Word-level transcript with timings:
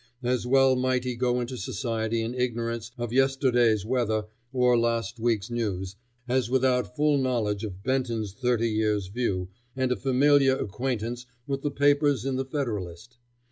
As 0.23 0.47
well 0.47 0.75
might 0.75 1.03
he 1.03 1.15
go 1.15 1.39
into 1.41 1.57
society 1.57 2.21
in 2.23 2.33
ignorance 2.33 2.89
of 2.97 3.13
yesterday's 3.13 3.85
weather 3.85 4.25
or 4.51 4.75
last 4.75 5.19
week's 5.19 5.51
news, 5.51 5.95
as 6.27 6.49
without 6.49 6.95
full 6.95 7.19
knowledge 7.19 7.63
of 7.63 7.83
Benton's 7.83 8.33
Thirty 8.33 8.71
Years' 8.71 9.09
View, 9.09 9.49
and 9.75 9.91
a 9.91 9.95
familiar 9.95 10.55
acquaintance 10.55 11.27
with 11.45 11.61
the 11.61 11.69
papers 11.69 12.25
in 12.25 12.35
the 12.35 12.45
Federalist. 12.45 13.19